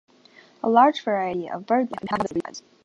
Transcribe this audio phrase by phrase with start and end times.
[0.63, 2.63] A large variety of birdlife inhabits the reedbeds.